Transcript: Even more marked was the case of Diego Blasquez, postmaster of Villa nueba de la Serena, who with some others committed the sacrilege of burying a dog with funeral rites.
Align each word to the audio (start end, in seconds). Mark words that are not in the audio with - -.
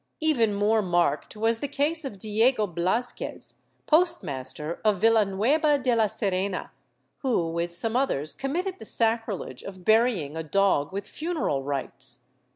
Even 0.19 0.55
more 0.55 0.81
marked 0.81 1.37
was 1.37 1.59
the 1.59 1.67
case 1.67 2.03
of 2.03 2.17
Diego 2.17 2.65
Blasquez, 2.65 3.57
postmaster 3.85 4.81
of 4.83 4.97
Villa 4.97 5.23
nueba 5.25 5.77
de 5.77 5.95
la 5.95 6.07
Serena, 6.07 6.71
who 7.19 7.51
with 7.51 7.71
some 7.71 7.95
others 7.95 8.33
committed 8.33 8.79
the 8.79 8.85
sacrilege 8.85 9.61
of 9.63 9.85
burying 9.85 10.35
a 10.35 10.41
dog 10.41 10.91
with 10.91 11.07
funeral 11.07 11.61
rites. 11.61 12.31